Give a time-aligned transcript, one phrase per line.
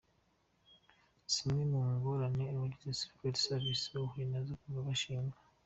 [1.31, 5.37] Zimwe mu ngorane abagize Secret Service bahuye nazo kuva yashingwa.